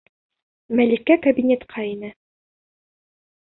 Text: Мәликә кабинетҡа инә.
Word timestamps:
Мәликә 0.79 1.17
кабинетҡа 1.25 1.85
инә. 1.91 2.11